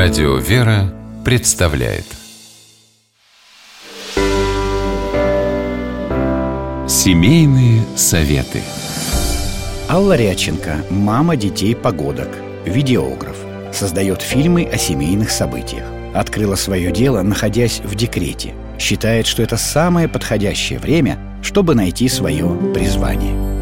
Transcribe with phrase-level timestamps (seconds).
[0.00, 2.04] Радио «Вера» представляет
[6.86, 8.62] Семейные советы
[9.88, 12.28] Алла Ряченко, мама детей погодок,
[12.64, 13.36] видеограф,
[13.72, 15.86] создает фильмы о семейных событиях.
[16.14, 18.54] Открыла свое дело, находясь в декрете.
[18.78, 23.57] Считает, что это самое подходящее время, чтобы найти свое призвание.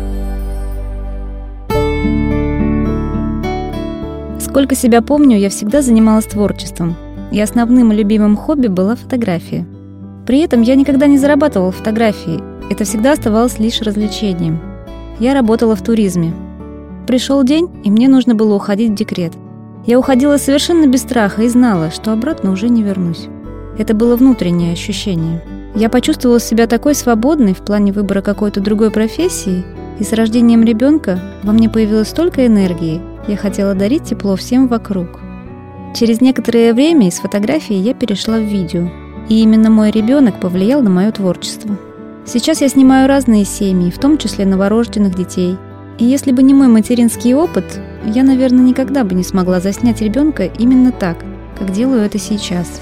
[4.56, 6.96] Сколько себя помню, я всегда занималась творчеством.
[7.30, 9.66] И основным и любимым хобби была фотография.
[10.26, 12.40] При этом я никогда не зарабатывала фотографии.
[12.70, 14.58] Это всегда оставалось лишь развлечением.
[15.20, 16.32] Я работала в туризме.
[17.06, 19.34] Пришел день, и мне нужно было уходить в декрет.
[19.84, 23.26] Я уходила совершенно без страха и знала, что обратно уже не вернусь.
[23.76, 25.44] Это было внутреннее ощущение.
[25.74, 29.66] Я почувствовала себя такой свободной в плане выбора какой-то другой профессии,
[29.98, 35.20] и с рождением ребенка во мне появилось столько энергии, я хотела дарить тепло всем вокруг.
[35.94, 38.88] Через некоторое время из фотографии я перешла в видео,
[39.28, 41.76] и именно мой ребенок повлиял на мое творчество.
[42.26, 45.56] Сейчас я снимаю разные семьи, в том числе новорожденных детей.
[45.98, 50.44] И если бы не мой материнский опыт, я, наверное, никогда бы не смогла заснять ребенка
[50.44, 51.24] именно так,
[51.58, 52.80] как делаю это сейчас.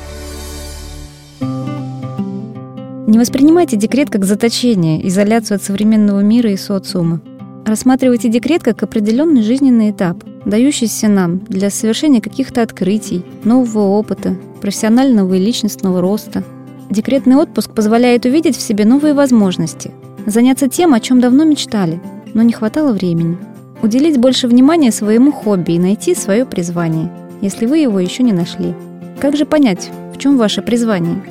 [3.06, 7.20] Не воспринимайте декрет как заточение, изоляцию от современного мира и социума.
[7.64, 15.34] Рассматривайте декрет как определенный жизненный этап, дающийся нам для совершения каких-то открытий, нового опыта, профессионального
[15.34, 16.42] и личностного роста.
[16.90, 19.90] Декретный отпуск позволяет увидеть в себе новые возможности,
[20.26, 22.00] заняться тем, о чем давно мечтали,
[22.34, 23.38] но не хватало времени,
[23.82, 28.74] уделить больше внимания своему хобби и найти свое призвание, если вы его еще не нашли.
[29.20, 31.22] Как же понять, в чем ваше призвание?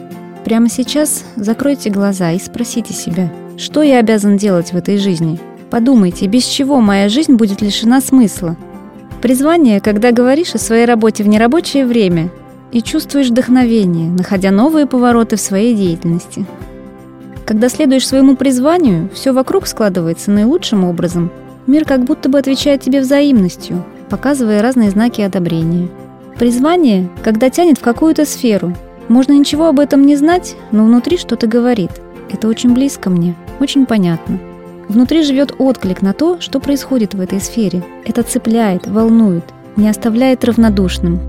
[0.45, 5.39] Прямо сейчас закройте глаза и спросите себя, что я обязан делать в этой жизни–
[5.73, 8.55] Подумайте, без чего моя жизнь будет лишена смысла?
[9.23, 12.29] Призвание, когда говоришь о своей работе в нерабочее время
[12.73, 16.45] и чувствуешь вдохновение, находя новые повороты в своей деятельности.
[17.45, 21.31] Когда следуешь своему призванию, все вокруг складывается наилучшим образом.
[21.67, 25.87] Мир как будто бы отвечает тебе взаимностью, показывая разные знаки одобрения.
[26.37, 28.75] Призвание, когда тянет в какую-то сферу.
[29.07, 31.91] Можно ничего об этом не знать, но внутри что-то говорит.
[32.29, 34.37] Это очень близко мне, очень понятно.
[34.89, 37.83] Внутри живет отклик на то, что происходит в этой сфере.
[38.05, 39.43] Это цепляет, волнует,
[39.77, 41.19] не оставляет равнодушным.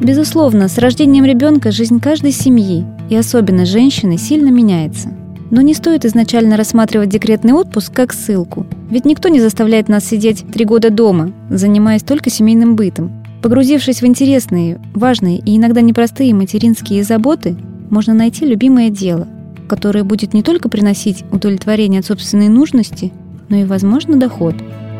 [0.00, 5.10] Безусловно, с рождением ребенка жизнь каждой семьи, и особенно женщины, сильно меняется.
[5.50, 8.66] Но не стоит изначально рассматривать декретный отпуск как ссылку.
[8.90, 13.12] Ведь никто не заставляет нас сидеть три года дома, занимаясь только семейным бытом.
[13.42, 17.54] Погрузившись в интересные, важные и иногда непростые материнские заботы,
[17.90, 19.28] можно найти любимое дело–
[19.68, 23.12] которое будет не только приносить удовлетворение от собственной нужности,
[23.48, 24.54] но и, возможно, доход.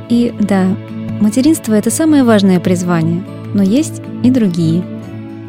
[0.08, 0.66] И да,
[1.20, 3.22] материнство– это самое важное призвание,
[3.54, 4.84] но есть и другие.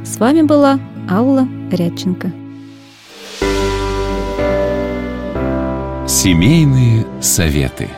[0.04, 0.80] С вами была
[1.10, 2.32] Алла Рядченко.
[6.08, 7.88] Семейные советы–